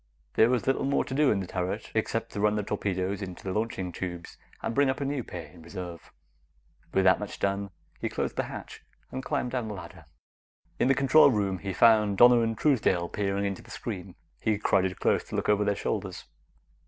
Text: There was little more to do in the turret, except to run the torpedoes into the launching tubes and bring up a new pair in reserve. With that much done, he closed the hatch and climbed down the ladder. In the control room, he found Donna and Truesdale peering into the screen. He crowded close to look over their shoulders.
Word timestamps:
There 0.33 0.49
was 0.49 0.65
little 0.65 0.83
more 0.83 1.05
to 1.05 1.13
do 1.13 1.29
in 1.29 1.41
the 1.41 1.45
turret, 1.45 1.91
except 1.93 2.31
to 2.31 2.39
run 2.39 2.55
the 2.55 2.63
torpedoes 2.63 3.21
into 3.21 3.43
the 3.43 3.53
launching 3.53 3.91
tubes 3.91 4.35
and 4.63 4.73
bring 4.73 4.89
up 4.89 4.99
a 4.99 5.05
new 5.05 5.23
pair 5.23 5.45
in 5.51 5.61
reserve. 5.61 6.11
With 6.91 7.03
that 7.03 7.19
much 7.19 7.37
done, 7.37 7.69
he 7.99 8.09
closed 8.09 8.35
the 8.35 8.45
hatch 8.45 8.81
and 9.11 9.23
climbed 9.23 9.51
down 9.51 9.67
the 9.67 9.75
ladder. 9.75 10.05
In 10.79 10.87
the 10.87 10.95
control 10.95 11.29
room, 11.29 11.59
he 11.59 11.71
found 11.71 12.17
Donna 12.17 12.39
and 12.41 12.57
Truesdale 12.57 13.09
peering 13.09 13.45
into 13.45 13.61
the 13.61 13.69
screen. 13.69 14.15
He 14.39 14.57
crowded 14.57 14.99
close 14.99 15.23
to 15.25 15.35
look 15.35 15.47
over 15.49 15.63
their 15.63 15.75
shoulders. 15.75 16.25